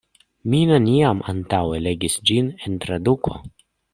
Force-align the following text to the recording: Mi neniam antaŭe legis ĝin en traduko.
Mi 0.53 0.61
neniam 0.69 1.19
antaŭe 1.33 1.83
legis 1.89 2.17
ĝin 2.31 2.51
en 2.69 2.79
traduko. 2.87 3.37